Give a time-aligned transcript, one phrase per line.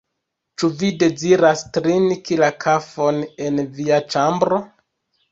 [0.61, 3.19] Ĉu vi deziras trinki la kafon
[3.49, 4.59] en via ĉambro?